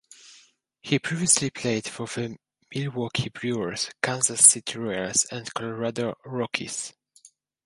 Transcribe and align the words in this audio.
He 0.81 0.97
previously 0.97 1.51
played 1.51 1.85
for 1.87 2.07
the 2.07 2.35
Milwaukee 2.73 3.29
Brewers, 3.29 3.91
Kansas 4.01 4.43
City 4.47 4.79
Royals 4.79 5.25
and 5.25 5.53
Colorado 5.53 6.15
Rockies. 6.25 6.91